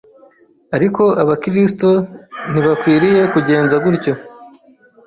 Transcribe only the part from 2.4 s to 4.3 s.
ntibakwiriye kugenza gutyo,